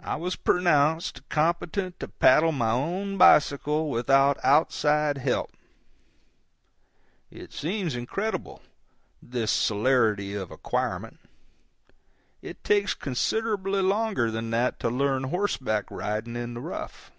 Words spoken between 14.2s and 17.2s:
than that to learn horseback riding in the rough.